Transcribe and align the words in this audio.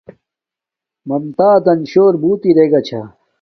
ممتݳزَن 1.07 1.79
شݸر 1.91 2.13
بُݸت 2.21 2.41
اِرݵگݳ 2.47 2.81
چھݳ. 2.87 3.01